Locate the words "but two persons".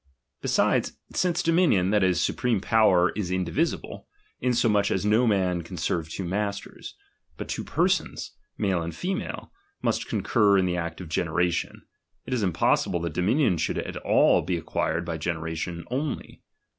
7.37-8.31